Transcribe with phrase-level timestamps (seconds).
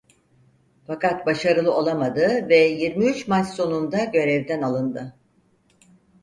[0.87, 5.15] Fakat başarılı olamadı yirmi üç maç sonunda görevden alındı.